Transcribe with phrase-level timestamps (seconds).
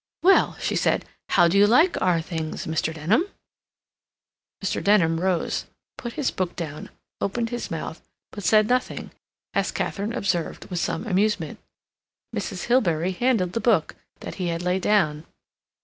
[0.23, 2.91] "Well," she said, "how do you like our things, Mr.
[2.91, 3.23] Denham?"
[4.63, 4.83] Mr.
[4.83, 6.89] Denham rose, put his book down,
[7.21, 8.01] opened his mouth,
[8.31, 9.11] but said nothing,
[9.53, 11.59] as Katharine observed, with some amusement.
[12.35, 12.63] Mrs.
[12.63, 13.93] Hilbery handled the book
[14.33, 15.23] he had laid down.